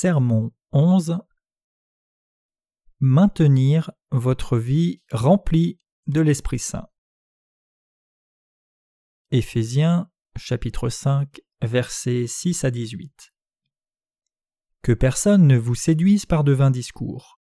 [0.00, 1.18] Sermon 11
[3.00, 6.86] Maintenir votre vie remplie de l'Esprit Saint.
[9.32, 13.34] Éphésiens chapitre 5 versets 6 à 18
[14.82, 17.40] Que personne ne vous séduise par de vains discours,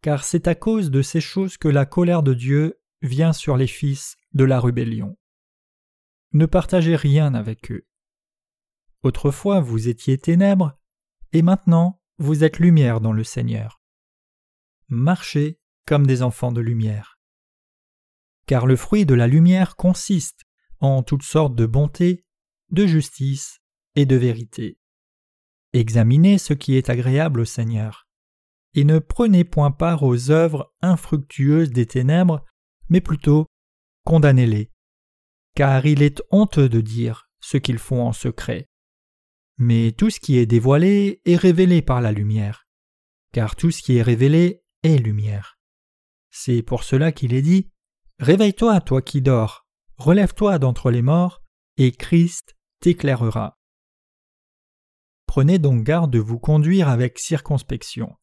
[0.00, 3.66] car c'est à cause de ces choses que la colère de Dieu vient sur les
[3.66, 5.18] fils de la rébellion.
[6.34, 7.84] Ne partagez rien avec eux.
[9.02, 10.79] Autrefois vous étiez ténèbres,
[11.32, 13.80] et maintenant vous êtes lumière dans le Seigneur.
[14.88, 17.18] Marchez comme des enfants de lumière.
[18.46, 20.42] Car le fruit de la lumière consiste
[20.80, 22.24] en toutes sortes de bonté,
[22.70, 23.60] de justice
[23.96, 24.78] et de vérité.
[25.72, 28.08] Examinez ce qui est agréable au Seigneur,
[28.74, 32.44] et ne prenez point part aux œuvres infructueuses des ténèbres,
[32.88, 33.46] mais plutôt
[34.04, 34.70] condamnez-les,
[35.54, 38.69] car il est honteux de dire ce qu'ils font en secret.
[39.62, 42.66] Mais tout ce qui est dévoilé est révélé par la lumière,
[43.34, 45.58] car tout ce qui est révélé est lumière.
[46.30, 47.70] C'est pour cela qu'il est dit
[48.20, 49.66] Réveille-toi, toi qui dors,
[49.98, 51.42] relève-toi d'entre les morts,
[51.76, 53.58] et Christ t'éclairera.
[55.26, 58.16] Prenez donc garde de vous conduire avec circonspection,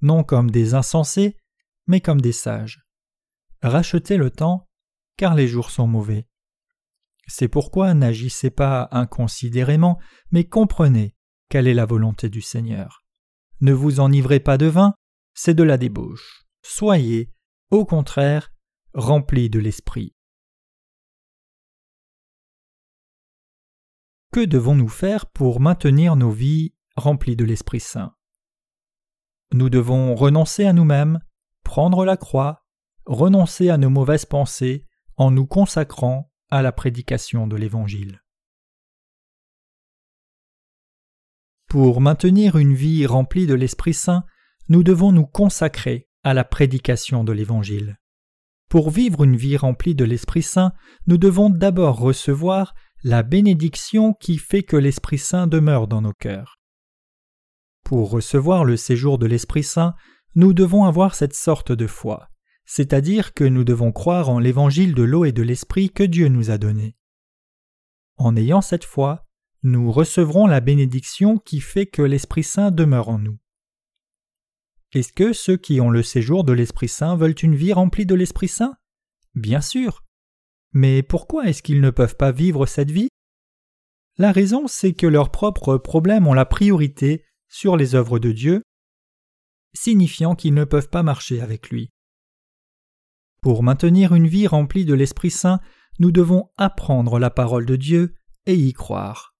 [0.00, 1.36] non comme des insensés,
[1.88, 2.86] mais comme des sages.
[3.62, 4.68] Rachetez le temps,
[5.16, 6.28] car les jours sont mauvais.
[7.28, 9.98] C'est pourquoi n'agissez pas inconsidérément,
[10.30, 11.14] mais comprenez
[11.50, 13.04] quelle est la volonté du Seigneur.
[13.60, 14.94] Ne vous enivrez pas de vin,
[15.34, 16.46] c'est de la débauche.
[16.62, 17.30] Soyez,
[17.70, 18.50] au contraire,
[18.94, 20.14] remplis de l'Esprit.
[24.32, 28.14] Que devons-nous faire pour maintenir nos vies remplies de l'Esprit Saint?
[29.52, 31.20] Nous devons renoncer à nous-mêmes,
[31.62, 32.64] prendre la croix,
[33.04, 38.22] renoncer à nos mauvaises pensées en nous consacrant à la prédication de l'Évangile.
[41.68, 44.24] Pour maintenir une vie remplie de l'Esprit Saint,
[44.68, 47.98] nous devons nous consacrer à la prédication de l'Évangile.
[48.70, 50.72] Pour vivre une vie remplie de l'Esprit Saint,
[51.06, 56.58] nous devons d'abord recevoir la bénédiction qui fait que l'Esprit Saint demeure dans nos cœurs.
[57.84, 59.94] Pour recevoir le séjour de l'Esprit Saint,
[60.34, 62.28] nous devons avoir cette sorte de foi
[62.70, 66.50] c'est-à-dire que nous devons croire en l'évangile de l'eau et de l'esprit que Dieu nous
[66.50, 66.96] a donné.
[68.18, 69.26] En ayant cette foi,
[69.62, 73.38] nous recevrons la bénédiction qui fait que l'Esprit Saint demeure en nous.
[74.92, 78.14] Est-ce que ceux qui ont le séjour de l'Esprit Saint veulent une vie remplie de
[78.14, 78.76] l'Esprit Saint?
[79.34, 80.04] Bien sûr.
[80.72, 83.08] Mais pourquoi est-ce qu'ils ne peuvent pas vivre cette vie?
[84.18, 88.62] La raison, c'est que leurs propres problèmes ont la priorité sur les œuvres de Dieu,
[89.74, 91.88] signifiant qu'ils ne peuvent pas marcher avec lui.
[93.40, 95.60] Pour maintenir une vie remplie de l'Esprit Saint,
[95.98, 98.14] nous devons apprendre la parole de Dieu
[98.46, 99.34] et y croire.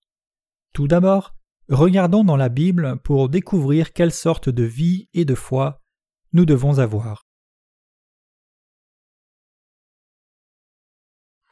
[0.73, 1.35] Tout d'abord,
[1.69, 5.83] regardons dans la Bible pour découvrir quelle sorte de vie et de foi
[6.33, 7.27] nous devons avoir.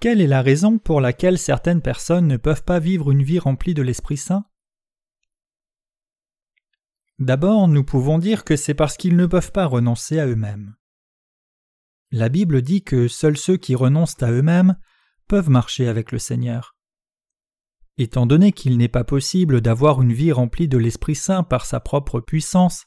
[0.00, 3.74] Quelle est la raison pour laquelle certaines personnes ne peuvent pas vivre une vie remplie
[3.74, 4.44] de l'Esprit Saint?
[7.18, 10.76] D'abord, nous pouvons dire que c'est parce qu'ils ne peuvent pas renoncer à eux-mêmes.
[12.16, 14.78] La Bible dit que seuls ceux qui renoncent à eux-mêmes
[15.28, 16.74] peuvent marcher avec le Seigneur.
[17.98, 21.78] Étant donné qu'il n'est pas possible d'avoir une vie remplie de l'Esprit Saint par sa
[21.78, 22.86] propre puissance,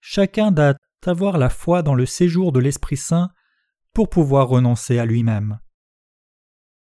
[0.00, 0.74] chacun doit
[1.06, 3.30] avoir la foi dans le séjour de l'Esprit Saint
[3.92, 5.60] pour pouvoir renoncer à lui-même.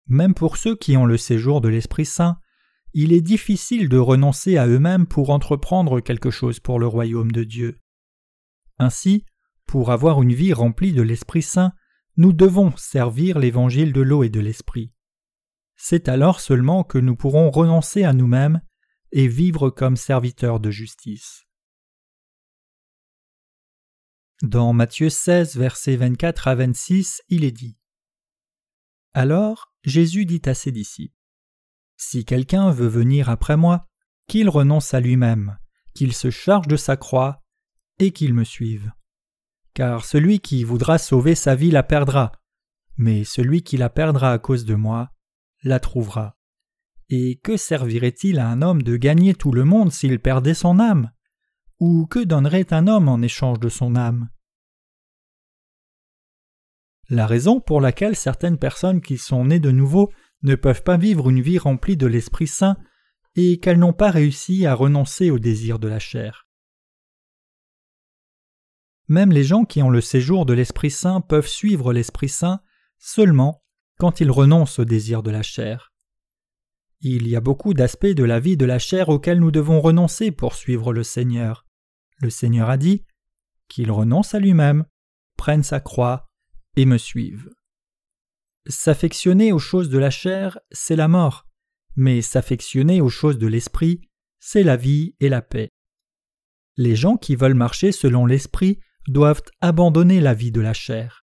[0.07, 2.39] Même pour ceux qui ont le séjour de l'Esprit Saint,
[2.95, 7.45] il est difficile de renoncer à eux-mêmes pour entreprendre quelque chose pour le royaume de
[7.45, 7.81] Dieu.
[8.79, 9.27] Ainsi,
[9.67, 11.75] pour avoir une vie remplie de l'Esprit Saint,
[12.17, 14.93] nous devons servir l'évangile de l'eau et de l'Esprit.
[15.77, 18.61] C'est alors seulement que nous pourrons renoncer à nous-mêmes
[19.13, 21.47] et vivre comme serviteurs de justice.
[24.43, 27.79] Dans Matthieu 16, versets 24 à 26, il est dit
[29.15, 31.17] Alors Jésus dit à ses disciples
[31.97, 33.89] Si quelqu'un veut venir après moi,
[34.27, 35.59] qu'il renonce à lui-même,
[35.95, 37.43] qu'il se charge de sa croix
[37.99, 38.93] et qu'il me suive
[39.75, 42.33] car celui qui voudra sauver sa vie la perdra,
[42.97, 45.11] mais celui qui la perdra à cause de moi
[45.63, 46.37] la trouvera.
[47.09, 51.11] Et que servirait-il à un homme de gagner tout le monde s'il perdait son âme?
[51.79, 54.29] Ou que donnerait un homme en échange de son âme?
[57.09, 60.11] La raison pour laquelle certaines personnes qui sont nées de nouveau
[60.43, 62.77] ne peuvent pas vivre une vie remplie de l'Esprit Saint
[63.37, 66.47] est qu'elles n'ont pas réussi à renoncer au désir de la chair.
[69.13, 72.63] Même les gens qui ont le séjour de l'Esprit Saint peuvent suivre l'Esprit Saint
[72.99, 73.63] seulement
[73.99, 75.93] quand ils renoncent au désir de la chair.
[77.01, 80.31] Il y a beaucoup d'aspects de la vie de la chair auxquels nous devons renoncer
[80.31, 81.67] pour suivre le Seigneur.
[82.23, 83.05] le Seigneur a dit
[83.69, 84.87] qu'il renonce à lui-même,
[85.37, 86.31] prenne sa croix
[86.77, 87.51] et me suive.
[88.67, 91.47] S'affectionner aux choses de la chair, c'est la mort,
[91.97, 94.01] mais s'affectionner aux choses de l'esprit,
[94.41, 95.69] c'est la vie et la paix.
[96.79, 98.79] Les gens qui veulent marcher selon l'esprit
[99.09, 101.25] doivent abandonner la vie de la chair.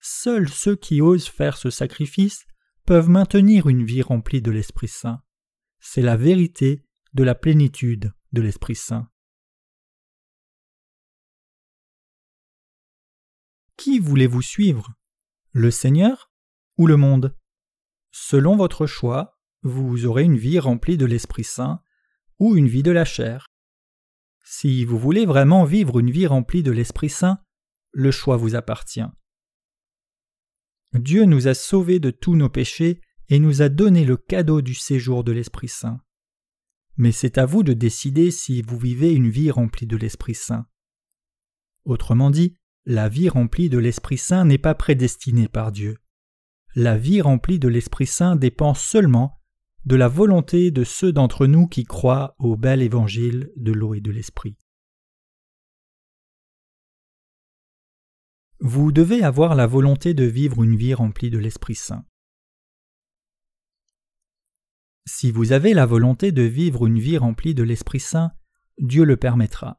[0.00, 2.46] Seuls ceux qui osent faire ce sacrifice
[2.86, 5.22] peuvent maintenir une vie remplie de l'Esprit Saint.
[5.80, 6.84] C'est la vérité
[7.14, 9.08] de la plénitude de l'Esprit Saint.
[13.76, 14.94] Qui voulez-vous suivre?
[15.52, 16.30] Le Seigneur
[16.76, 17.36] ou le monde?
[18.10, 21.82] Selon votre choix, vous aurez une vie remplie de l'Esprit Saint
[22.38, 23.47] ou une vie de la chair.
[24.50, 27.38] Si vous voulez vraiment vivre une vie remplie de l'Esprit Saint,
[27.92, 29.04] le choix vous appartient.
[30.94, 34.72] Dieu nous a sauvés de tous nos péchés et nous a donné le cadeau du
[34.72, 36.00] séjour de l'Esprit Saint.
[36.96, 40.66] Mais c'est à vous de décider si vous vivez une vie remplie de l'Esprit Saint.
[41.84, 42.56] Autrement dit,
[42.86, 45.98] la vie remplie de l'Esprit Saint n'est pas prédestinée par Dieu.
[46.74, 49.37] La vie remplie de l'Esprit Saint dépend seulement
[49.84, 54.00] de la volonté de ceux d'entre nous qui croient au bel évangile de l'eau et
[54.00, 54.56] de l'esprit.
[58.60, 62.04] Vous devez avoir la volonté de vivre une vie remplie de l'Esprit Saint.
[65.06, 68.32] Si vous avez la volonté de vivre une vie remplie de l'Esprit Saint,
[68.78, 69.76] Dieu le permettra.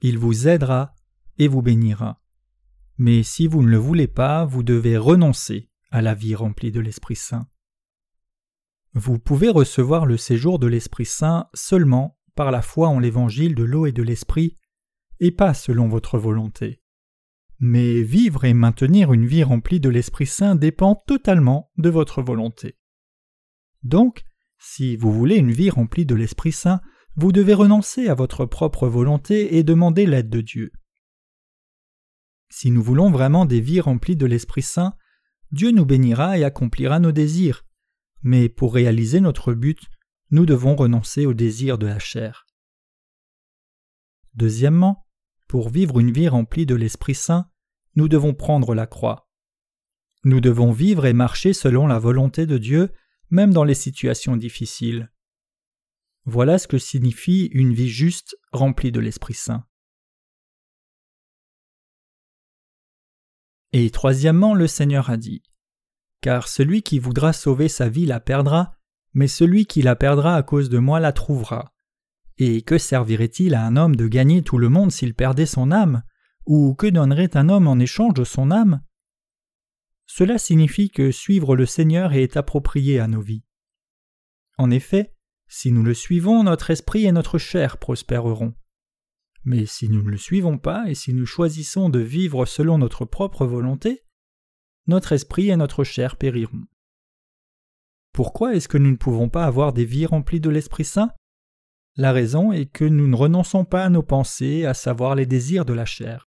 [0.00, 0.94] Il vous aidera
[1.36, 2.22] et vous bénira.
[2.96, 6.80] Mais si vous ne le voulez pas, vous devez renoncer à la vie remplie de
[6.80, 7.46] l'Esprit Saint.
[8.98, 13.62] Vous pouvez recevoir le séjour de l'Esprit Saint seulement par la foi en l'évangile de
[13.62, 14.56] l'eau et de l'Esprit,
[15.20, 16.80] et pas selon votre volonté.
[17.58, 22.78] Mais vivre et maintenir une vie remplie de l'Esprit Saint dépend totalement de votre volonté.
[23.82, 24.24] Donc,
[24.58, 26.80] si vous voulez une vie remplie de l'Esprit Saint,
[27.16, 30.72] vous devez renoncer à votre propre volonté et demander l'aide de Dieu.
[32.48, 34.94] Si nous voulons vraiment des vies remplies de l'Esprit Saint,
[35.52, 37.66] Dieu nous bénira et accomplira nos désirs,
[38.26, 39.78] mais pour réaliser notre but,
[40.32, 42.44] nous devons renoncer au désir de la chair.
[44.34, 45.06] Deuxièmement,
[45.46, 47.48] pour vivre une vie remplie de l'Esprit Saint,
[47.94, 49.30] nous devons prendre la croix.
[50.24, 52.92] Nous devons vivre et marcher selon la volonté de Dieu,
[53.30, 55.12] même dans les situations difficiles.
[56.24, 59.64] Voilà ce que signifie une vie juste remplie de l'Esprit Saint.
[63.72, 65.44] Et troisièmement, le Seigneur a dit
[66.20, 68.74] car celui qui voudra sauver sa vie la perdra,
[69.14, 71.72] mais celui qui la perdra à cause de moi la trouvera.
[72.38, 76.02] Et que servirait-il à un homme de gagner tout le monde s'il perdait son âme?
[76.44, 78.82] Ou que donnerait un homme en échange de son âme?
[80.06, 83.44] Cela signifie que suivre le Seigneur est approprié à nos vies.
[84.58, 85.14] En effet,
[85.48, 88.54] si nous le suivons, notre esprit et notre chair prospéreront.
[89.44, 93.04] Mais si nous ne le suivons pas et si nous choisissons de vivre selon notre
[93.04, 94.05] propre volonté,
[94.86, 96.66] notre esprit et notre chair périront.
[98.12, 101.12] Pourquoi est-ce que nous ne pouvons pas avoir des vies remplies de l'Esprit Saint?
[101.96, 105.64] La raison est que nous ne renonçons pas à nos pensées, à savoir les désirs
[105.64, 106.28] de la chair.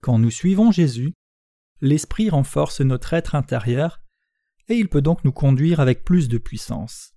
[0.00, 1.14] Quand nous suivons Jésus,
[1.80, 4.02] l'Esprit renforce notre être intérieur,
[4.68, 7.14] et il peut donc nous conduire avec plus de puissance.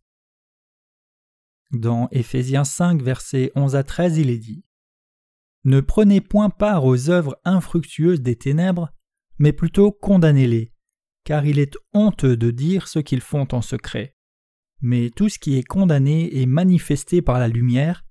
[1.72, 4.64] Dans Éphésiens 5, versets 11 à 13, il est dit
[5.64, 8.92] Ne prenez point part aux œuvres infructueuses des ténèbres,
[9.38, 10.72] mais plutôt condamnez-les,
[11.24, 14.16] car il est honteux de dire ce qu'ils font en secret.
[14.82, 18.06] Mais tout ce qui est condamné est manifesté par la lumière,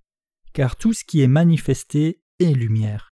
[0.52, 3.10] car tout ce qui est manifesté est lumière.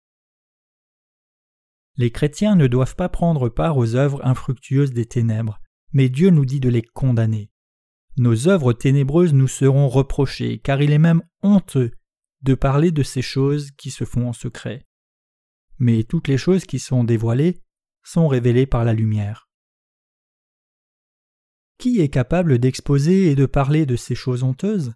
[1.98, 5.60] Les chrétiens ne doivent pas prendre part aux œuvres infructueuses des ténèbres,
[5.94, 7.50] mais Dieu nous dit de les condamner.
[8.18, 11.92] Nos œuvres ténébreuses nous seront reprochées, car il est même honteux
[12.42, 14.86] de parler de ces choses qui se font en secret.
[15.80, 17.62] Mais toutes les choses qui sont dévoilées
[18.06, 19.50] sont révélés par la lumière.
[21.78, 24.94] Qui est capable d'exposer et de parler de ces choses honteuses?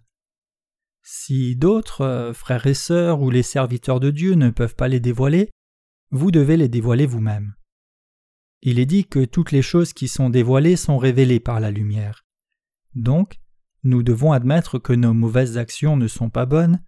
[1.02, 5.00] Si d'autres, euh, frères et sœurs ou les serviteurs de Dieu ne peuvent pas les
[5.00, 5.50] dévoiler,
[6.10, 7.54] vous devez les dévoiler vous-même.
[8.62, 12.24] Il est dit que toutes les choses qui sont dévoilées sont révélées par la lumière.
[12.94, 13.40] Donc,
[13.82, 16.82] nous devons admettre que nos mauvaises actions ne sont pas bonnes,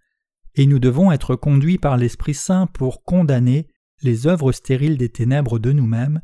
[0.55, 3.67] et nous devons être conduits par l'Esprit Saint pour condamner
[4.03, 6.21] les œuvres stériles des ténèbres de nous-mêmes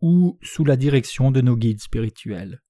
[0.00, 2.62] ou sous la direction de nos guides spirituels.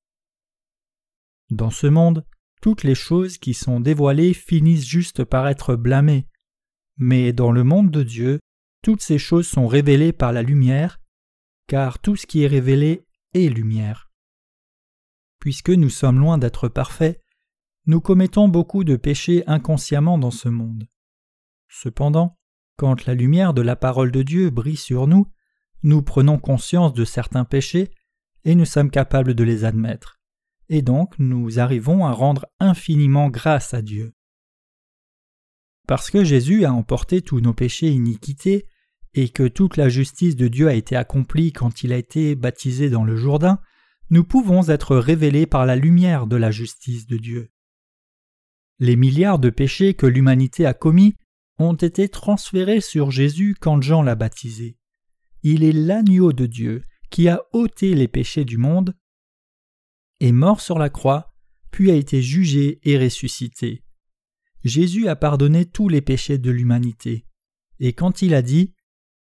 [1.51, 2.25] Dans ce monde,
[2.61, 6.27] toutes les choses qui sont dévoilées finissent juste par être blâmées,
[6.97, 8.41] mais dans le monde de Dieu,
[8.83, 10.99] toutes ces choses sont révélées par la lumière,
[11.67, 14.11] car tout ce qui est révélé est lumière.
[15.41, 17.21] Puisque nous sommes loin d'être parfaits,
[17.87, 20.89] nous commettons beaucoup de péchés inconsciemment dans ce monde.
[21.69, 22.39] Cependant,
[22.77, 25.27] quand la lumière de la parole de Dieu brille sur nous,
[25.83, 27.91] nous prenons conscience de certains péchés
[28.45, 30.21] et nous sommes capables de les admettre.
[30.69, 34.15] Et donc nous arrivons à rendre infiniment grâce à Dieu.
[35.87, 38.67] Parce que Jésus a emporté tous nos péchés iniquités
[39.15, 42.91] et que toute la justice de Dieu a été accomplie quand il a été baptisé
[42.91, 43.61] dans le Jourdain,
[44.11, 47.51] nous pouvons être révélés par la lumière de la justice de Dieu.
[48.79, 51.17] Les milliards de péchés que l'humanité a commis
[51.59, 54.77] ont été transférés sur Jésus quand Jean l'a baptisé.
[55.43, 58.95] Il est l'agneau de Dieu qui a ôté les péchés du monde,
[60.21, 61.35] est mort sur la croix,
[61.71, 63.85] puis a été jugé et ressuscité.
[64.65, 67.27] Jésus a pardonné tous les péchés de l'humanité.
[67.79, 68.75] Et quand il a dit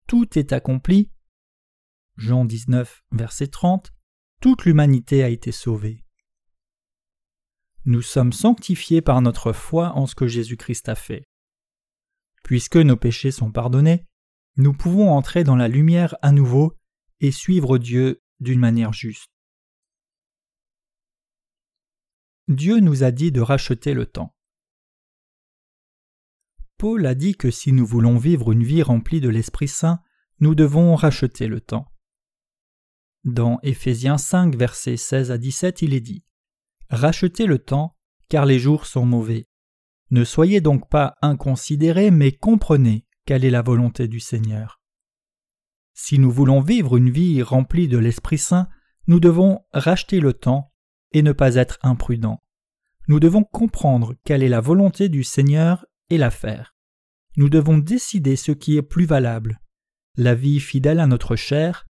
[0.07, 1.09] Tout est accompli,
[2.17, 3.93] Jean 19, verset 30,
[4.41, 6.05] toute l'humanité a été sauvée.
[7.85, 11.25] Nous sommes sanctifiés par notre foi en ce que Jésus-Christ a fait.
[12.43, 14.05] Puisque nos péchés sont pardonnés,
[14.57, 16.77] nous pouvons entrer dans la lumière à nouveau
[17.19, 19.31] et suivre Dieu d'une manière juste.
[22.49, 24.35] Dieu nous a dit de racheter le temps.
[26.77, 30.01] Paul a dit que si nous voulons vivre une vie remplie de l'Esprit Saint,
[30.39, 31.89] nous devons racheter le temps.
[33.23, 36.25] Dans Éphésiens 5, versets 16 à 17, il est dit
[36.89, 37.95] Rachetez le temps,
[38.27, 39.47] car les jours sont mauvais.
[40.11, 44.81] Ne soyez donc pas inconsidérés, mais comprenez quelle est la volonté du Seigneur.
[45.93, 48.67] Si nous voulons vivre une vie remplie de l'Esprit Saint,
[49.07, 50.71] nous devons racheter le temps
[51.11, 52.41] et ne pas être imprudents.
[53.07, 56.75] Nous devons comprendre quelle est la volonté du Seigneur et la faire.
[57.35, 59.59] Nous devons décider ce qui est plus valable,
[60.15, 61.85] la vie fidèle à notre chair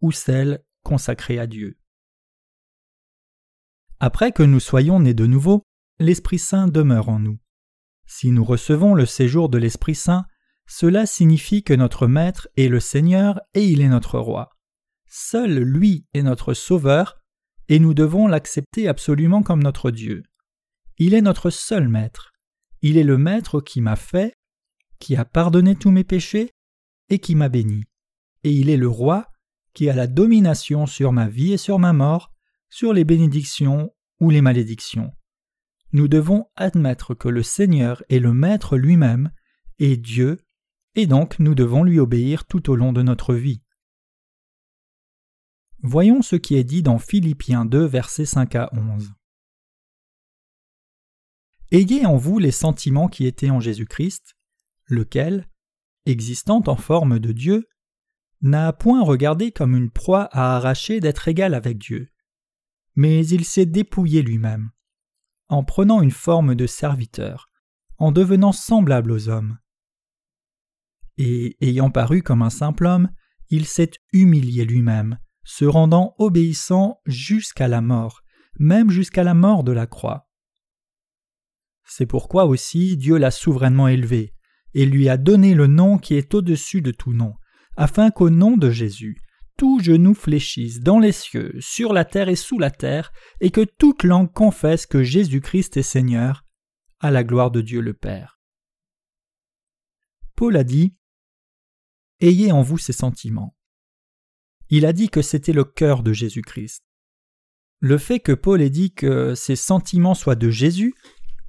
[0.00, 1.78] ou celle consacrée à Dieu.
[4.00, 5.62] Après que nous soyons nés de nouveau,
[5.98, 7.38] l'Esprit Saint demeure en nous.
[8.06, 10.24] Si nous recevons le séjour de l'Esprit Saint,
[10.66, 14.50] cela signifie que notre Maître est le Seigneur et il est notre Roi.
[15.08, 17.18] Seul lui est notre Sauveur,
[17.68, 20.22] et nous devons l'accepter absolument comme notre Dieu.
[20.98, 22.32] Il est notre seul Maître.
[22.80, 24.34] Il est le Maître qui m'a fait,
[24.98, 26.50] qui a pardonné tous mes péchés,
[27.08, 27.84] et qui m'a béni.
[28.44, 29.26] Et il est le Roi
[29.74, 32.32] qui a la domination sur ma vie et sur ma mort,
[32.70, 33.90] sur les bénédictions
[34.20, 35.12] ou les malédictions.
[35.92, 39.30] Nous devons admettre que le Seigneur est le Maître lui-même,
[39.78, 40.38] et Dieu
[40.94, 43.62] et donc nous devons lui obéir tout au long de notre vie.
[45.82, 49.12] Voyons ce qui est dit dans Philippiens 2, versets 5 à 11.
[51.72, 54.36] Ayez en vous les sentiments qui étaient en Jésus-Christ,
[54.86, 55.48] lequel,
[56.04, 57.68] existant en forme de Dieu,
[58.42, 62.08] n'a point regardé comme une proie à arracher d'être égal avec Dieu,
[62.94, 64.70] mais il s'est dépouillé lui-même,
[65.52, 67.50] en prenant une forme de serviteur,
[67.98, 69.58] en devenant semblable aux hommes
[71.18, 73.10] et ayant paru comme un simple homme,
[73.50, 78.22] il s'est humilié lui-même, se rendant obéissant jusqu'à la mort,
[78.58, 80.28] même jusqu'à la mort de la croix.
[81.84, 84.34] C'est pourquoi aussi Dieu l'a souverainement élevé,
[84.74, 87.34] et lui a donné le nom qui est au-dessus de tout nom,
[87.76, 89.18] afin qu'au nom de Jésus,
[89.62, 93.60] tout genou fléchisse dans les cieux, sur la terre et sous la terre, et que
[93.60, 96.44] toute langue confesse que Jésus-Christ est Seigneur,
[96.98, 98.40] à la gloire de Dieu le Père.
[100.34, 100.96] Paul a dit
[102.18, 103.56] Ayez en vous ces sentiments.
[104.68, 106.82] Il a dit que c'était le cœur de Jésus-Christ.
[107.78, 110.92] Le fait que Paul ait dit que ces sentiments soient de Jésus,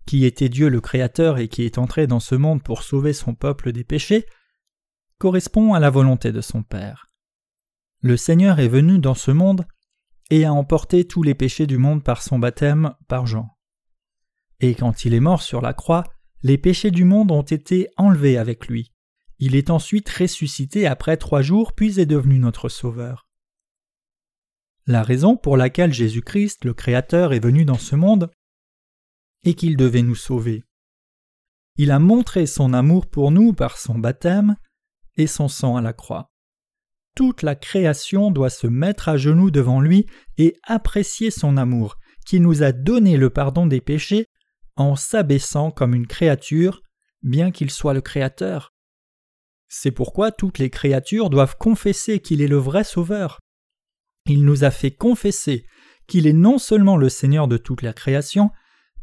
[0.06, 3.34] qui était Dieu le Créateur et qui est entré dans ce monde pour sauver son
[3.34, 4.28] peuple des péchés,
[5.18, 7.08] correspond à la volonté de son Père.
[8.04, 9.66] Le Seigneur est venu dans ce monde
[10.30, 13.48] et a emporté tous les péchés du monde par son baptême par Jean.
[14.60, 16.04] Et quand il est mort sur la croix,
[16.42, 18.92] les péchés du monde ont été enlevés avec lui.
[19.40, 23.30] Il est ensuite ressuscité après trois jours puis est devenu notre Sauveur.
[24.86, 28.30] La raison pour laquelle Jésus-Christ, le Créateur, est venu dans ce monde
[29.46, 30.66] est qu'il devait nous sauver.
[31.78, 34.58] Il a montré son amour pour nous par son baptême
[35.16, 36.33] et son sang à la croix.
[37.16, 42.40] Toute la création doit se mettre à genoux devant lui et apprécier son amour, qui
[42.40, 44.28] nous a donné le pardon des péchés
[44.76, 46.82] en s'abaissant comme une créature,
[47.22, 48.74] bien qu'il soit le Créateur.
[49.68, 53.40] C'est pourquoi toutes les créatures doivent confesser qu'il est le vrai Sauveur.
[54.26, 55.66] Il nous a fait confesser
[56.08, 58.52] qu'il est non seulement le Seigneur de toute la création,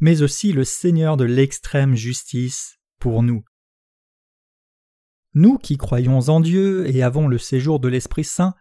[0.01, 3.43] mais aussi le Seigneur de l'extrême justice pour nous.
[5.35, 8.55] Nous qui croyons en Dieu et avons le séjour de l'Esprit Saint,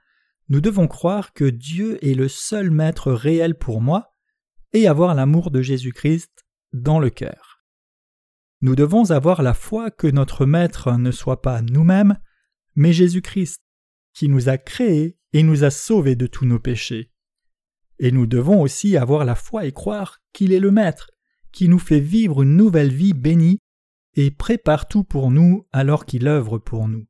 [0.49, 4.15] nous devons croire que Dieu est le seul Maître réel pour moi
[4.73, 7.63] et avoir l'amour de Jésus-Christ dans le cœur.
[8.61, 12.19] nous devons avoir la foi que notre Maître ne soit pas nous-mêmes,
[12.75, 13.63] mais Jésus-Christ,
[14.13, 17.11] qui nous a créés et nous a sauvés de tous nos péchés.
[17.99, 21.09] Et nous devons aussi avoir la foi et croire qu'il est le Maître,
[21.51, 23.59] qui nous fait vivre une nouvelle vie bénie
[24.15, 27.07] et prépare tout pour nous alors qu'il œuvre pour nous.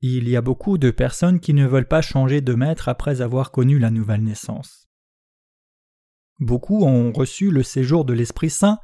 [0.00, 3.50] Il y a beaucoup de personnes qui ne veulent pas changer de maître après avoir
[3.50, 4.88] connu la nouvelle naissance.
[6.38, 8.78] Beaucoup ont reçu le séjour de l'Esprit Saint,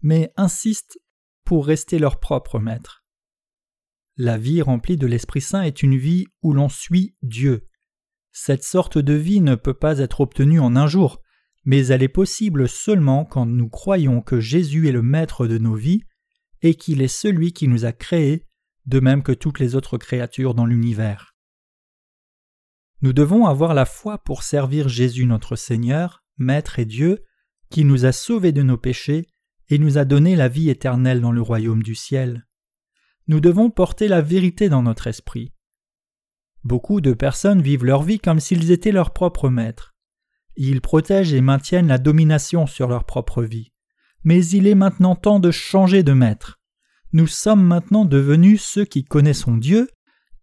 [0.00, 0.98] mais insistent
[1.44, 3.04] pour rester leur propre maître.
[4.16, 7.68] La vie remplie de l'Esprit Saint est une vie où l'on suit Dieu.
[8.32, 11.22] Cette sorte de vie ne peut pas être obtenue en un jour,
[11.66, 15.74] mais elle est possible seulement quand nous croyons que Jésus est le Maître de nos
[15.74, 16.04] vies
[16.62, 18.46] et qu'il est celui qui nous a créés,
[18.86, 21.34] de même que toutes les autres créatures dans l'univers.
[23.02, 27.24] Nous devons avoir la foi pour servir Jésus notre Seigneur, Maître et Dieu,
[27.68, 29.26] qui nous a sauvés de nos péchés
[29.68, 32.46] et nous a donné la vie éternelle dans le royaume du ciel.
[33.26, 35.52] Nous devons porter la vérité dans notre esprit.
[36.62, 39.95] Beaucoup de personnes vivent leur vie comme s'ils étaient leurs propres maîtres.
[40.56, 43.72] Ils protègent et maintiennent la domination sur leur propre vie.
[44.24, 46.58] Mais il est maintenant temps de changer de maître.
[47.12, 49.88] Nous sommes maintenant devenus ceux qui connaissons Dieu,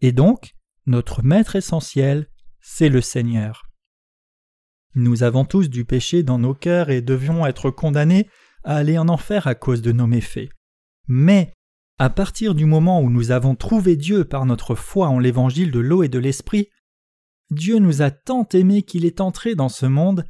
[0.02, 0.56] et donc
[0.86, 2.28] notre maître essentiel,
[2.62, 3.64] c'est le Seigneur.
[4.96, 8.28] Nous avons tous du péché dans nos cœurs et devions être condamnés
[8.64, 10.50] à aller en enfer à cause de nos méfaits.
[11.08, 11.54] Mais,
[12.00, 15.80] à partir du moment où nous avons trouvé Dieu par notre foi en l'évangile de
[15.80, 16.70] l'eau et de l'esprit,
[17.50, 20.26] Dieu nous a tant aimés qu'il est entré dans ce monde,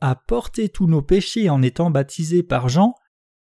[0.00, 2.94] a porté tous nos péchés en étant baptisé par Jean,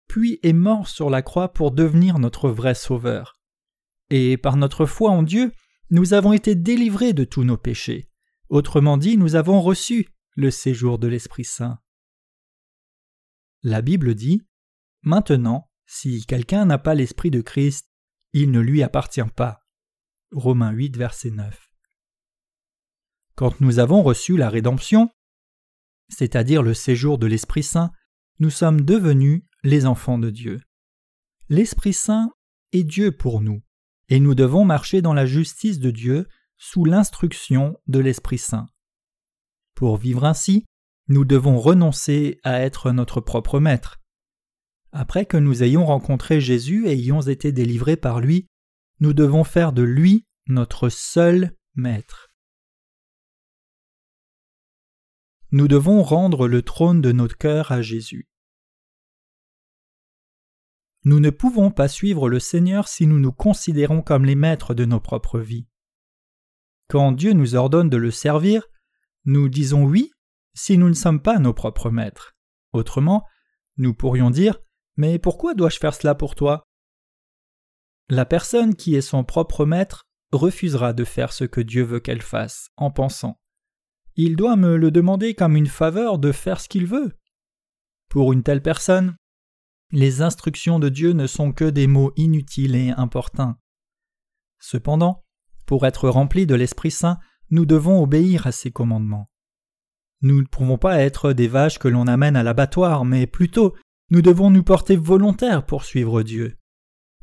[0.08, 3.40] puis est mort sur la croix pour devenir notre vrai Sauveur.
[4.10, 5.52] Et par notre foi en Dieu,
[5.92, 8.10] nous avons été délivrés de tous nos péchés.
[8.50, 11.80] Autrement dit, nous avons reçu le séjour de l'Esprit Saint.
[13.62, 14.42] La Bible dit
[15.04, 17.92] Maintenant, si quelqu'un n'a pas l'Esprit de Christ,
[18.34, 19.62] il ne lui appartient pas.
[20.32, 21.69] Romains 8, verset 9.
[23.40, 25.10] Quand nous avons reçu la rédemption,
[26.10, 27.90] c'est-à-dire le séjour de l'Esprit Saint,
[28.40, 30.60] nous sommes devenus les enfants de Dieu.
[31.48, 32.34] L'Esprit Saint
[32.74, 33.62] est Dieu pour nous,
[34.10, 38.68] et nous devons marcher dans la justice de Dieu sous l'instruction de l'Esprit Saint.
[39.74, 40.66] Pour vivre ainsi,
[41.08, 44.02] nous devons renoncer à être notre propre maître.
[44.92, 48.48] Après que nous ayons rencontré Jésus et ayons été délivrés par lui,
[49.00, 52.29] nous devons faire de lui notre seul maître.
[55.52, 58.30] Nous devons rendre le trône de notre cœur à Jésus.
[61.06, 64.86] Nous ne pouvons pas suivre le Seigneur si nous nous considérons comme les maîtres de
[64.86, 65.68] nos propres vies.
[66.88, 68.68] Quand Dieu nous ordonne de le servir,
[69.26, 70.12] nous disons oui
[70.54, 72.36] si nous ne sommes pas nos propres maîtres.
[72.74, 73.26] Autrement,
[73.78, 74.60] nous pourrions dire
[74.98, 76.68] Mais pourquoi dois-je faire cela pour toi?
[78.10, 82.22] La personne qui est son propre maître refusera de faire ce que Dieu veut qu'elle
[82.22, 83.40] fasse en pensant
[84.22, 87.14] il doit me le demander comme une faveur de faire ce qu'il veut.
[88.10, 89.16] Pour une telle personne,
[89.94, 93.58] les instructions de Dieu ne sont que des mots inutiles et importuns.
[94.60, 95.24] Cependant,
[95.66, 97.18] pour être remplis de l'Esprit Saint,
[97.50, 99.32] nous devons obéir à ses commandements.
[100.22, 103.74] Nous ne pouvons pas être des vaches que l'on amène à l'abattoir, mais plutôt
[104.10, 106.58] nous devons nous porter volontaires pour suivre Dieu.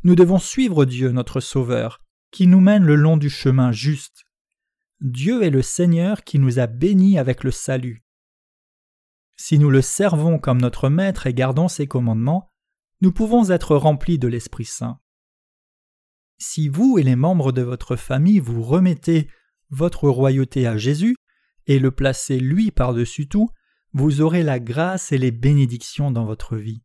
[0.03, 4.26] Nous devons suivre Dieu, notre Sauveur, qui nous mène le long du chemin juste.
[5.01, 8.05] Dieu est le Seigneur qui nous a bénis avec le salut.
[9.37, 12.51] Si nous le servons comme notre Maître et gardons ses commandements,
[13.03, 14.99] nous pouvons être remplis de l'Esprit Saint.
[16.39, 19.29] Si vous et les membres de votre famille vous remettez
[19.69, 21.17] votre royauté à Jésus
[21.67, 23.51] et le placez lui par-dessus tout,
[23.93, 26.83] vous aurez la grâce et les bénédictions dans votre vie.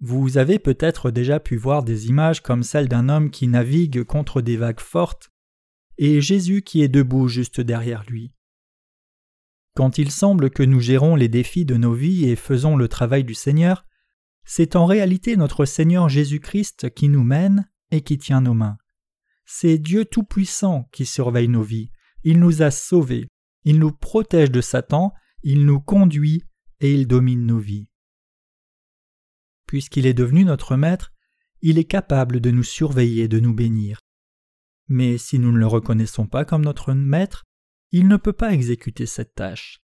[0.00, 4.40] Vous avez peut-être déjà pu voir des images comme celle d'un homme qui navigue contre
[4.40, 5.33] des vagues fortes
[5.98, 8.32] et Jésus qui est debout juste derrière lui.
[9.74, 13.24] Quand il semble que nous gérons les défis de nos vies et faisons le travail
[13.24, 13.84] du Seigneur,
[14.44, 18.76] c'est en réalité notre Seigneur Jésus-Christ qui nous mène et qui tient nos mains.
[19.46, 21.90] C'est Dieu Tout-Puissant qui surveille nos vies,
[22.22, 23.28] il nous a sauvés,
[23.64, 26.42] il nous protège de Satan, il nous conduit
[26.80, 27.88] et il domine nos vies.
[29.66, 31.12] Puisqu'il est devenu notre Maître,
[31.62, 33.98] il est capable de nous surveiller et de nous bénir.
[34.88, 37.44] Mais si nous ne le reconnaissons pas comme notre maître,
[37.90, 39.80] il ne peut pas exécuter cette tâche.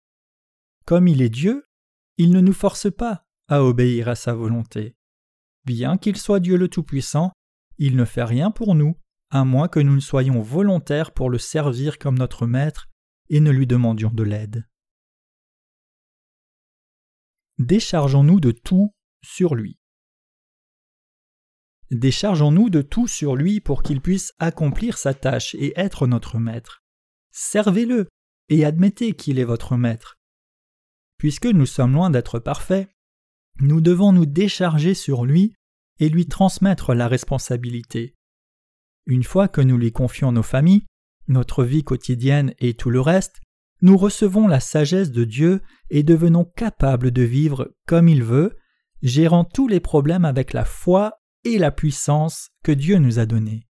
[0.85, 1.65] Comme il est Dieu,
[2.17, 4.95] il ne nous force pas à obéir à sa volonté.
[5.65, 7.31] Bien qu'il soit Dieu le Tout-Puissant,
[7.77, 8.97] il ne fait rien pour nous,
[9.29, 12.87] à moins que nous ne soyons volontaires pour le servir comme notre maître
[13.29, 14.67] et ne lui demandions de l'aide.
[17.59, 19.76] Déchargeons-nous de tout sur lui.
[21.91, 26.83] Déchargeons-nous de tout sur lui pour qu'il puisse accomplir sa tâche et être notre maître.
[27.31, 28.07] Servez-le
[28.49, 30.17] et admettez qu'il est votre maître.
[31.17, 32.89] Puisque nous sommes loin d'être parfaits,
[33.59, 35.53] nous devons nous décharger sur lui
[35.99, 38.15] et lui transmettre la responsabilité.
[39.05, 40.85] Une fois que nous lui confions nos familles,
[41.27, 43.39] notre vie quotidienne et tout le reste,
[43.81, 48.57] nous recevons la sagesse de Dieu et devenons capables de vivre comme il veut,
[49.01, 51.19] gérant tous les problèmes avec la foi
[51.55, 53.67] la puissance que Dieu nous a donnée.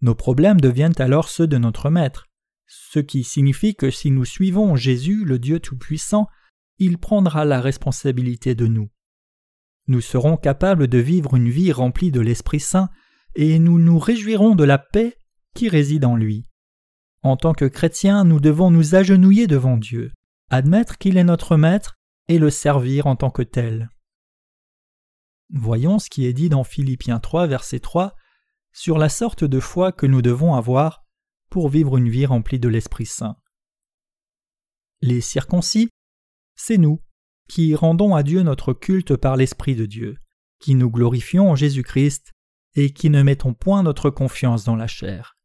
[0.00, 2.26] Nos problèmes deviennent alors ceux de notre Maître,
[2.66, 6.26] ce qui signifie que si nous suivons Jésus, le Dieu Tout-Puissant,
[6.78, 8.88] il prendra la responsabilité de nous.
[9.86, 12.90] Nous serons capables de vivre une vie remplie de l'Esprit Saint
[13.34, 15.16] et nous nous réjouirons de la paix
[15.54, 16.44] qui réside en lui.
[17.22, 20.12] En tant que chrétiens, nous devons nous agenouiller devant Dieu,
[20.50, 21.96] admettre qu'il est notre Maître
[22.28, 23.90] et le servir en tant que tel.
[25.50, 28.14] Voyons ce qui est dit dans Philippiens 3, verset 3,
[28.72, 31.04] sur la sorte de foi que nous devons avoir
[31.48, 33.36] pour vivre une vie remplie de l'Esprit Saint.
[35.00, 35.88] Les circoncis,
[36.54, 37.02] c'est nous
[37.48, 40.18] qui rendons à Dieu notre culte par l'Esprit de Dieu,
[40.60, 42.32] qui nous glorifions en Jésus-Christ
[42.74, 45.38] et qui ne mettons point notre confiance dans la chair.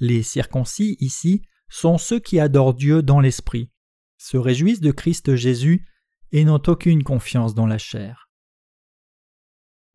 [0.00, 3.70] Les circoncis ici sont ceux qui adorent Dieu dans l'Esprit,
[4.18, 5.86] se réjouissent de Christ Jésus
[6.32, 8.25] et n'ont aucune confiance dans la chair.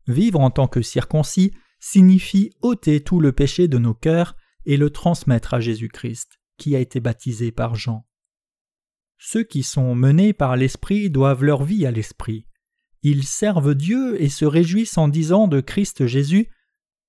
[0.06, 4.36] Vivre en tant que circoncis signifie ôter tout le péché de nos cœurs
[4.66, 8.06] et le transmettre à Jésus-Christ, qui a été baptisé par Jean.
[9.18, 12.46] Ceux qui sont menés par l'Esprit doivent leur vie à l'Esprit.
[13.02, 16.48] Ils servent Dieu et se réjouissent en disant de Christ Jésus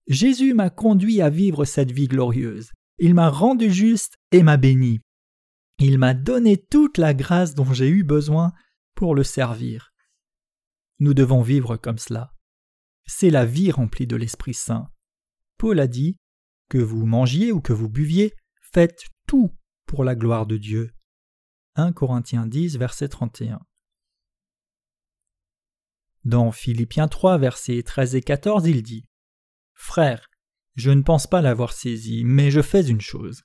[0.07, 2.71] Jésus m'a conduit à vivre cette vie glorieuse.
[2.97, 5.01] Il m'a rendu juste et m'a béni.
[5.79, 8.53] Il m'a donné toute la grâce dont j'ai eu besoin
[8.95, 9.93] pour le servir.
[10.99, 12.33] Nous devons vivre comme cela.
[13.05, 14.89] C'est la vie remplie de l'Esprit Saint.
[15.57, 16.17] Paul a dit
[16.69, 19.51] Que vous mangiez ou que vous buviez, faites tout
[19.85, 20.93] pour la gloire de Dieu.
[21.75, 23.59] 1 Corinthiens 10, verset 31.
[26.23, 29.05] Dans Philippiens 3, versets 13 et 14, il dit
[29.73, 30.29] Frère,
[30.75, 33.43] je ne pense pas l'avoir saisi, mais je fais une chose.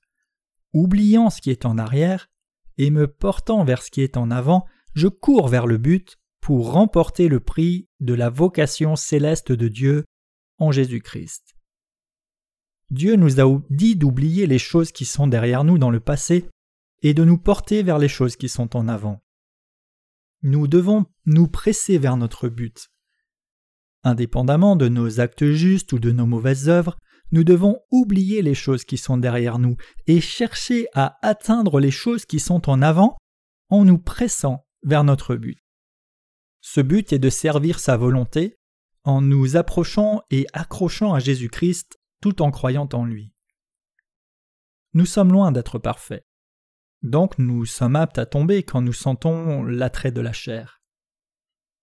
[0.73, 2.29] Oubliant ce qui est en arrière,
[2.77, 6.73] et me portant vers ce qui est en avant, je cours vers le but pour
[6.73, 10.05] remporter le prix de la vocation céleste de Dieu
[10.59, 11.55] en Jésus-Christ.
[12.91, 16.49] Dieu nous a dit d'oublier les choses qui sont derrière nous dans le passé
[17.03, 19.21] et de nous porter vers les choses qui sont en avant.
[20.43, 22.89] Nous devons nous presser vers notre but.
[24.05, 26.97] Indépendamment de nos actes justes ou de nos mauvaises œuvres,
[27.31, 32.25] nous devons oublier les choses qui sont derrière nous et chercher à atteindre les choses
[32.25, 33.19] qui sont en avant
[33.69, 35.59] en nous pressant vers notre but.
[36.71, 38.59] Ce but est de servir sa volonté
[39.03, 43.33] en nous approchant et accrochant à Jésus-Christ tout en croyant en lui.
[44.93, 46.27] Nous sommes loin d'être parfaits.
[47.01, 50.83] Donc nous sommes aptes à tomber quand nous sentons l'attrait de la chair.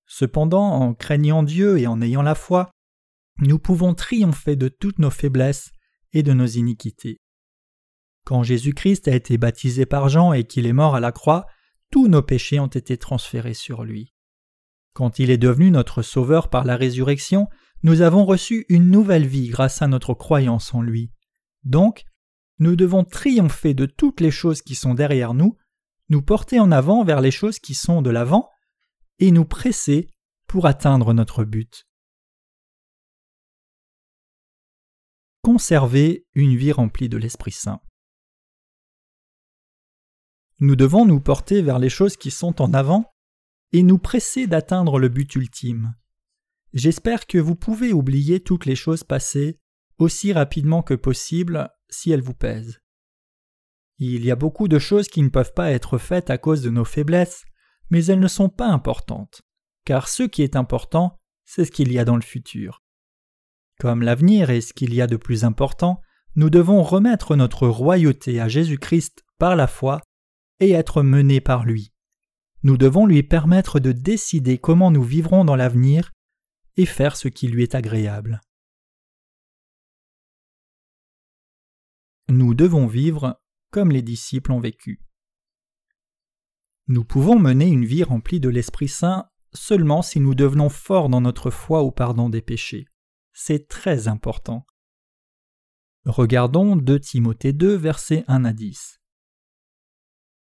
[0.05, 2.69] Cependant, en craignant Dieu et en ayant la foi,
[3.39, 5.71] nous pouvons triompher de toutes nos faiblesses
[6.13, 7.17] et de nos iniquités.
[8.23, 11.47] Quand Jésus-Christ a été baptisé par Jean et qu'il est mort à la croix,
[11.89, 14.14] tous nos péchés ont été transférés sur lui.
[14.95, 17.49] Quand il est devenu notre Sauveur par la résurrection,
[17.83, 21.11] nous avons reçu une nouvelle vie grâce à notre croyance en lui.
[21.65, 22.05] Donc,
[22.59, 25.57] nous devons triompher de toutes les choses qui sont derrière nous,
[26.07, 28.49] nous porter en avant vers les choses qui sont de l'avant,
[29.19, 30.07] et nous presser
[30.47, 31.85] pour atteindre notre but.
[35.41, 37.81] Conserver une vie remplie de l'Esprit Saint.
[40.59, 43.11] Nous devons nous porter vers les choses qui sont en avant
[43.75, 45.95] et nous presser d'atteindre le but ultime.
[46.71, 49.59] J'espère que vous pouvez oublier toutes les choses passées
[49.97, 52.79] aussi rapidement que possible si elles vous pèsent.
[53.97, 56.69] Il y a beaucoup de choses qui ne peuvent pas être faites à cause de
[56.69, 57.43] nos faiblesses,
[57.89, 59.41] mais elles ne sont pas importantes,
[59.83, 62.81] car ce qui est important, c'est ce qu'il y a dans le futur.
[63.81, 65.99] Comme l'avenir est ce qu'il y a de plus important,
[66.37, 69.99] nous devons remettre notre royauté à Jésus-Christ par la foi
[70.61, 71.91] et être menés par lui.
[72.65, 76.11] Nous devons lui permettre de décider comment nous vivrons dans l'avenir
[76.77, 78.41] et faire ce qui lui est agréable.
[82.27, 84.99] Nous devons vivre comme les disciples ont vécu.
[86.87, 91.21] Nous pouvons mener une vie remplie de l'Esprit Saint seulement si nous devenons forts dans
[91.21, 92.87] notre foi au pardon des péchés.
[93.31, 94.65] C'est très important.
[96.05, 98.99] Regardons 2 Timothée 2, versets 1 à 10.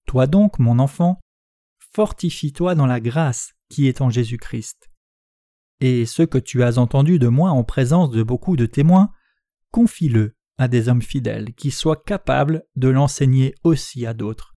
[0.06, 1.20] Toi donc, mon enfant,
[1.94, 4.90] fortifie-toi dans la grâce qui est en Jésus-Christ.
[5.80, 9.12] Et ce que tu as entendu de moi en présence de beaucoup de témoins,
[9.72, 14.56] confie-le à des hommes fidèles qui soient capables de l'enseigner aussi à d'autres.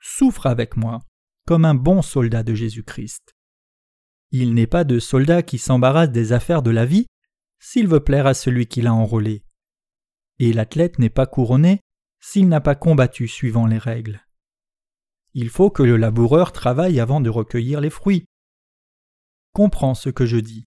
[0.00, 1.00] Souffre avec moi,
[1.46, 3.34] comme un bon soldat de Jésus-Christ.
[4.30, 7.06] Il n'est pas de soldat qui s'embarrasse des affaires de la vie
[7.58, 9.44] s'il veut plaire à celui qui l'a enrôlé.
[10.38, 11.80] Et l'athlète n'est pas couronné
[12.20, 14.24] s'il n'a pas combattu suivant les règles.
[15.34, 18.24] Il faut que le laboureur travaille avant de recueillir les fruits.
[19.52, 20.66] Comprends ce que je dis,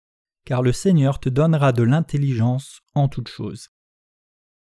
[0.46, 3.70] car le Seigneur te donnera de l'intelligence en toutes choses.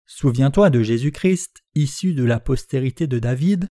[0.07, 3.69] Souviens-toi de Jésus-Christ, issu de la postérité de David,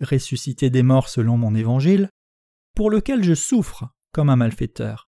[0.00, 2.08] ressuscité des morts selon mon évangile,
[2.74, 5.08] pour lequel je souffre comme un malfaiteur.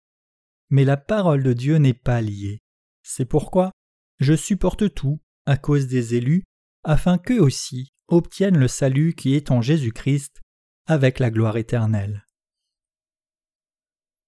[0.68, 2.60] Mais la parole de Dieu n'est pas liée.
[3.02, 3.72] C'est pourquoi
[4.20, 6.44] je supporte tout à cause des élus,
[6.84, 10.41] afin qu'eux aussi obtiennent le salut qui est en Jésus-Christ
[10.86, 12.26] avec la gloire éternelle.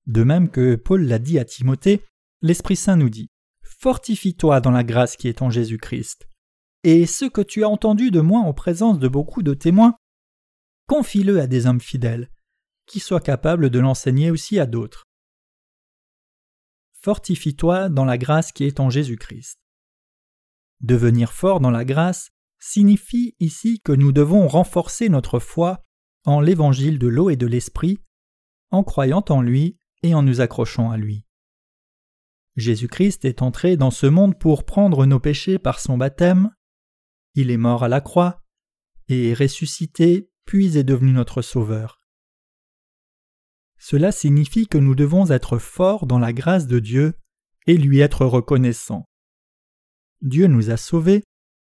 [0.07, 2.05] De même que Paul l'a dit à Timothée,
[2.43, 3.31] l'Esprit Saint nous dit
[3.63, 6.29] Fortifie-toi dans la grâce qui est en Jésus-Christ.
[6.83, 9.97] Et ce que tu as entendu de moi en présence de beaucoup de témoins,
[10.87, 12.31] confie-le à des hommes fidèles,
[12.87, 15.05] qui soient capables de l'enseigner aussi à d'autres.
[17.01, 19.59] Fortifie-toi dans la grâce qui est en Jésus-Christ.
[20.81, 25.84] Devenir fort dans la grâce signifie ici que nous devons renforcer notre foi
[26.25, 28.01] en l'évangile de l'eau et de l'esprit,
[28.71, 31.27] en croyant en lui et en nous accrochant à lui.
[32.57, 36.51] Jésus-Christ est entré dans ce monde pour prendre nos péchés par son baptême,
[37.35, 38.43] il est mort à la croix,
[39.09, 42.01] et est ressuscité, puis est devenu notre Sauveur.
[43.79, 47.15] Cela signifie que nous devons être forts dans la grâce de Dieu
[47.67, 49.05] et lui être reconnaissants.
[50.23, 51.23] Dieu nous a sauvés,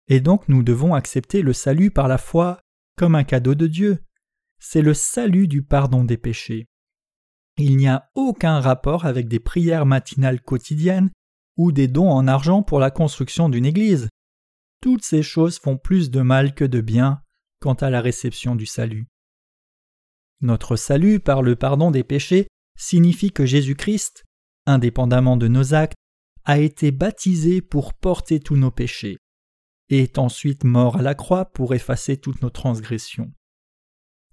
[0.08, 2.60] et donc nous devons accepter le salut par la foi
[2.98, 4.04] comme un cadeau de Dieu.
[4.60, 6.68] C'est le salut du pardon des péchés.
[7.58, 11.12] Il n'y a aucun rapport avec des prières matinales quotidiennes
[11.58, 14.10] ou des dons en argent pour la construction d'une église.
[14.82, 17.22] Toutes ces choses font plus de mal que de bien
[17.60, 19.08] quant à la réception du salut.
[20.42, 24.24] Notre salut par le pardon des péchés signifie que Jésus-Christ,
[24.66, 25.98] indépendamment de nos actes,
[26.46, 29.18] a été baptisé pour porter tous nos péchés,
[29.90, 33.34] et est ensuite mort à la croix pour effacer toutes nos transgressions.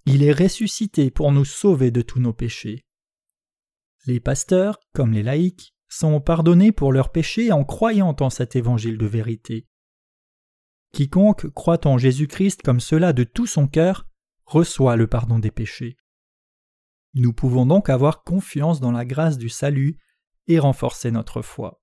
[0.08, 2.84] Il est ressuscité pour nous sauver de tous nos péchés.
[4.06, 8.98] Les pasteurs, comme les laïcs, sont pardonnés pour leurs péchés en croyant en cet évangile
[8.98, 9.66] de vérité.
[10.92, 14.06] Quiconque croit en Jésus-Christ comme cela de tout son cœur
[14.44, 15.96] reçoit le pardon des péchés.
[17.14, 19.98] Nous pouvons donc avoir confiance dans la grâce du salut
[20.46, 21.82] et renforcer notre foi.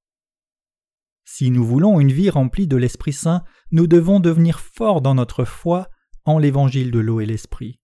[1.25, 5.43] Si nous voulons une vie remplie de l'Esprit Saint, nous devons devenir forts dans notre
[5.43, 5.89] foi
[6.23, 7.81] en l'évangile de l'eau et l'Esprit.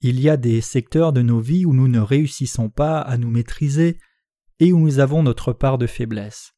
[0.00, 3.30] Il y a des secteurs de nos vies où nous ne réussissons pas à nous
[3.30, 3.98] maîtriser
[4.60, 6.52] et où nous avons notre part de faiblesse.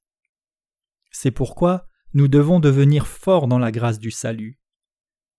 [1.11, 4.59] C'est pourquoi nous devons devenir forts dans la grâce du salut.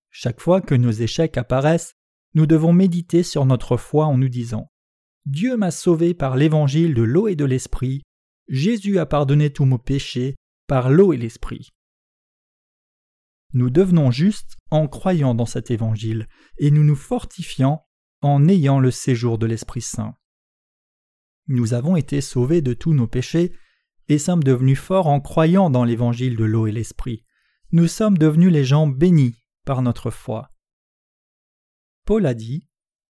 [0.10, 1.94] Chaque fois que nos échecs apparaissent,
[2.34, 4.72] nous devons méditer sur notre foi en nous disant
[5.26, 8.02] Dieu m'a sauvé par l'évangile de l'eau et de l'esprit,
[8.48, 10.36] Jésus a pardonné tous mes péchés
[10.68, 11.70] par l'eau et l'esprit.
[13.54, 17.86] Nous devenons justes en croyant dans cet évangile et nous nous fortifiant
[18.22, 20.16] en ayant le séjour de l'Esprit Saint.
[21.48, 23.54] Nous avons été sauvés de tous nos péchés
[24.08, 27.26] et sommes devenus forts en croyant dans l'évangile de l'eau et l'Esprit.
[27.72, 30.50] Nous sommes devenus les gens bénis par notre foi.
[32.06, 32.68] Paul a dit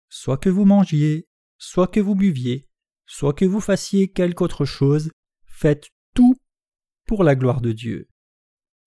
[0.09, 2.69] Soit que vous mangiez, soit que vous buviez,
[3.05, 5.11] soit que vous fassiez quelque autre chose,
[5.45, 6.35] faites tout
[7.05, 8.09] pour la gloire de Dieu.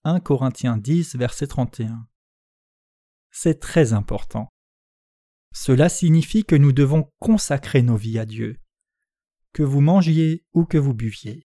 [0.05, 2.07] 1 Corinthiens 10, verset 31.
[3.31, 4.49] C'est très important.
[5.53, 8.57] Cela signifie que nous devons consacrer nos vies à Dieu.
[9.53, 11.47] Que vous mangiez ou que vous buviez.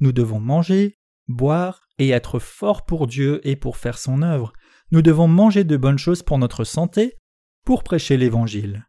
[0.00, 4.52] Nous devons manger, boire et être forts pour Dieu et pour faire son œuvre.
[4.90, 7.16] Nous devons manger de bonnes choses pour notre santé,
[7.64, 8.86] pour prêcher l'Évangile.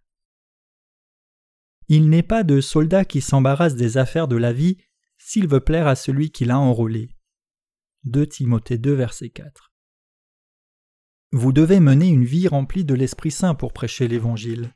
[1.88, 4.78] Il n'est pas de soldat qui s'embarrasse des affaires de la vie
[5.18, 7.16] s'il veut plaire à celui qui l'a enrôlé.
[8.04, 9.69] 2 Timothée 2, verset 4.
[11.32, 14.74] Vous devez mener une vie remplie de l'Esprit Saint pour prêcher l'Évangile.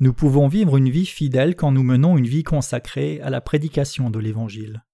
[0.00, 4.08] Nous pouvons vivre une vie fidèle quand nous menons une vie consacrée à la prédication
[4.08, 4.84] de l'Évangile.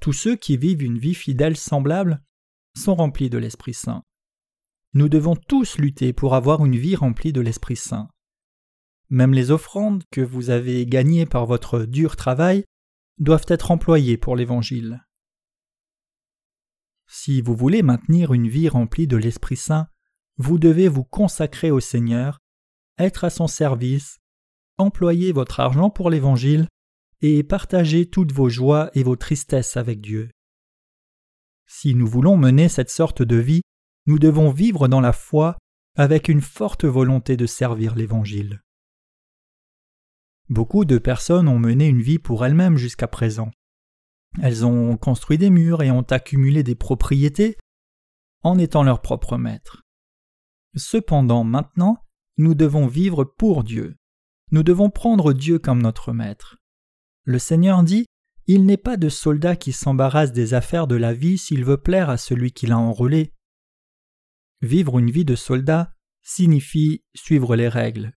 [0.00, 2.22] Tous ceux qui vivent une vie fidèle semblable
[2.76, 4.04] sont remplis de l'Esprit Saint.
[4.94, 8.08] Nous devons tous lutter pour avoir une vie remplie de l'Esprit Saint.
[9.10, 12.64] Même les offrandes que vous avez gagnées par votre dur travail
[13.18, 15.04] doivent être employées pour l'Évangile.
[17.10, 19.88] Si vous voulez maintenir une vie remplie de l'Esprit Saint,
[20.36, 22.38] vous devez vous consacrer au Seigneur,
[22.98, 24.18] être à son service,
[24.76, 26.68] employez votre argent pour l'Évangile
[27.22, 30.30] et partagez toutes vos joies et vos tristesses avec Dieu.
[31.66, 33.62] Si nous voulons mener cette sorte de vie,
[34.06, 35.56] nous devons vivre dans la foi
[35.96, 38.62] avec une forte volonté de servir l'Évangile.
[40.50, 43.50] Beaucoup de personnes ont mené une vie pour elles-mêmes jusqu'à présent.
[44.42, 47.56] Elles ont construit des murs et ont accumulé des propriétés
[48.42, 49.82] en étant leurs propres maîtres.
[50.76, 52.04] Cependant, maintenant,
[52.36, 53.96] nous devons vivre pour Dieu.
[54.52, 56.56] Nous devons prendre Dieu comme notre maître.
[57.24, 58.06] Le Seigneur dit
[58.46, 62.10] Il n'est pas de soldat qui s'embarrasse des affaires de la vie s'il veut plaire
[62.10, 63.34] à celui qui l'a enrôlé.
[64.62, 68.12] Vivre une vie de soldat signifie suivre les règles.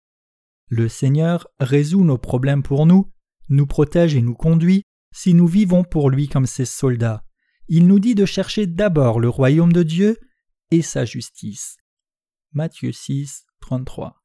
[0.68, 3.12] Le Seigneur résout nos problèmes pour nous,
[3.50, 7.24] nous protège et nous conduit si nous vivons pour lui comme ses soldats.
[7.68, 10.18] Il nous dit de chercher d'abord le royaume de Dieu
[10.72, 11.78] et sa justice.
[12.54, 14.22] Matthieu 6, 33.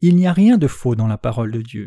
[0.00, 1.86] Il n'y a rien de faux dans la parole de Dieu.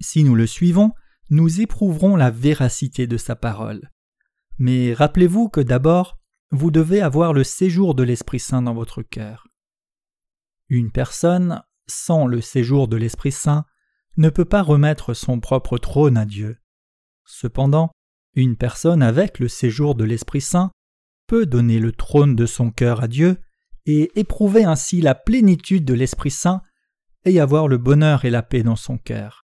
[0.00, 0.92] Si nous le suivons,
[1.30, 3.90] nous éprouverons la véracité de sa parole.
[4.58, 6.18] Mais rappelez-vous que d'abord,
[6.50, 9.46] vous devez avoir le séjour de l'Esprit Saint dans votre cœur.
[10.68, 13.64] Une personne, sans le séjour de l'Esprit Saint,
[14.18, 16.58] ne peut pas remettre son propre trône à Dieu.
[17.24, 17.90] Cependant,
[18.34, 20.70] une personne avec le séjour de l'Esprit Saint
[21.26, 23.38] peut donner le trône de son cœur à Dieu
[23.86, 26.62] et éprouver ainsi la plénitude de l'Esprit Saint
[27.24, 29.44] et avoir le bonheur et la paix dans son cœur.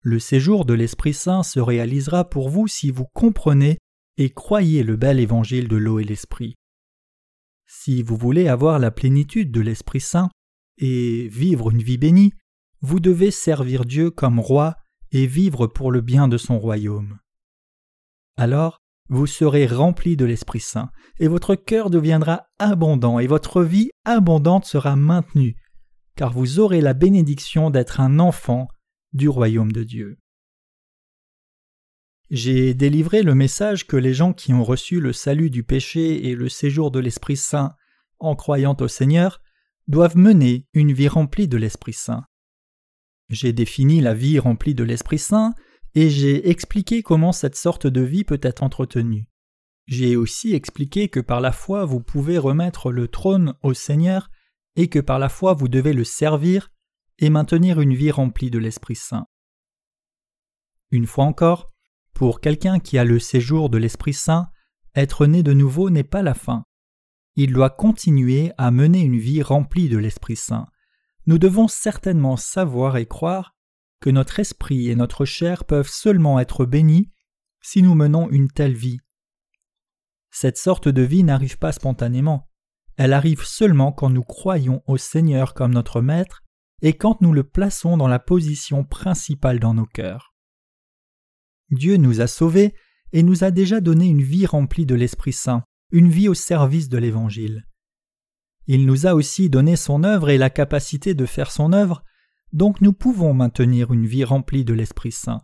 [0.00, 3.78] Le séjour de l'Esprit Saint se réalisera pour vous si vous comprenez
[4.16, 6.54] et croyez le bel évangile de l'eau et l'Esprit.
[7.66, 10.28] Si vous voulez avoir la plénitude de l'Esprit Saint
[10.78, 12.34] et vivre une vie bénie,
[12.84, 14.76] vous devez servir Dieu comme roi
[15.10, 17.18] et vivre pour le bien de son royaume.
[18.36, 23.90] Alors, vous serez rempli de l'Esprit Saint, et votre cœur deviendra abondant, et votre vie
[24.04, 25.56] abondante sera maintenue,
[26.14, 28.68] car vous aurez la bénédiction d'être un enfant
[29.14, 30.18] du royaume de Dieu.
[32.28, 36.34] J'ai délivré le message que les gens qui ont reçu le salut du péché et
[36.34, 37.74] le séjour de l'Esprit Saint
[38.18, 39.40] en croyant au Seigneur
[39.88, 42.24] doivent mener une vie remplie de l'Esprit Saint.
[43.30, 45.54] J'ai défini la vie remplie de l'Esprit Saint
[45.94, 49.28] et j'ai expliqué comment cette sorte de vie peut être entretenue.
[49.86, 54.30] J'ai aussi expliqué que par la foi vous pouvez remettre le trône au Seigneur
[54.76, 56.70] et que par la foi vous devez le servir
[57.18, 59.26] et maintenir une vie remplie de l'Esprit Saint.
[60.90, 61.72] Une fois encore,
[62.12, 64.48] pour quelqu'un qui a le séjour de l'Esprit Saint,
[64.94, 66.64] être né de nouveau n'est pas la fin.
[67.36, 70.66] Il doit continuer à mener une vie remplie de l'Esprit Saint.
[71.26, 73.54] Nous devons certainement savoir et croire
[74.00, 77.10] que notre esprit et notre chair peuvent seulement être bénis
[77.62, 78.98] si nous menons une telle vie.
[80.30, 82.50] Cette sorte de vie n'arrive pas spontanément,
[82.96, 86.42] elle arrive seulement quand nous croyons au Seigneur comme notre Maître
[86.82, 90.34] et quand nous le plaçons dans la position principale dans nos cœurs.
[91.70, 92.74] Dieu nous a sauvés
[93.12, 96.88] et nous a déjà donné une vie remplie de l'Esprit Saint, une vie au service
[96.88, 97.66] de l'Évangile.
[98.66, 102.02] Il nous a aussi donné son œuvre et la capacité de faire son œuvre
[102.54, 105.42] donc nous pouvons maintenir une vie remplie de l'Esprit Saint.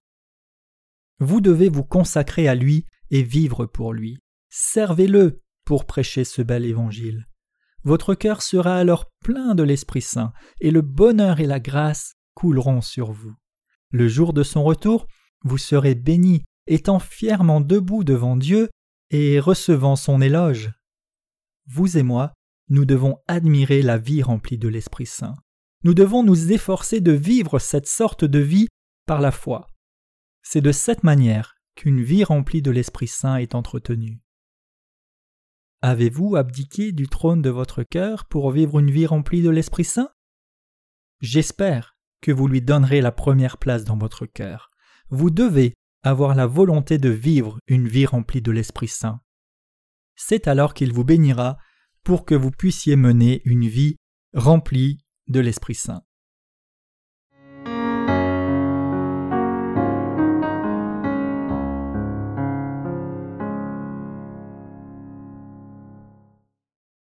[1.18, 4.18] Vous devez vous consacrer à lui et vivre pour lui.
[4.48, 7.26] Servez-le pour prêcher ce bel évangile.
[7.82, 12.80] Votre cœur sera alors plein de l'Esprit Saint, et le bonheur et la grâce couleront
[12.80, 13.34] sur vous.
[13.90, 15.08] Le jour de son retour,
[15.42, 18.70] vous serez bénis, étant fièrement debout devant Dieu
[19.10, 20.70] et recevant son éloge.
[21.66, 22.34] Vous et moi,
[22.70, 25.36] nous devons admirer la vie remplie de l'Esprit Saint
[25.82, 28.68] nous devons nous efforcer de vivre cette sorte de vie
[29.06, 29.68] par la foi.
[30.42, 34.20] C'est de cette manière qu'une vie remplie de l'Esprit Saint est entretenue.
[35.82, 40.10] Avez-vous abdiqué du trône de votre cœur pour vivre une vie remplie de l'Esprit Saint?
[41.20, 44.70] J'espère que vous lui donnerez la première place dans votre cœur.
[45.08, 49.20] Vous devez avoir la volonté de vivre une vie remplie de l'Esprit Saint.
[50.16, 51.56] C'est alors qu'il vous bénira
[52.04, 53.96] pour que vous puissiez mener une vie
[54.34, 54.98] remplie
[55.28, 56.02] de l'Esprit Saint.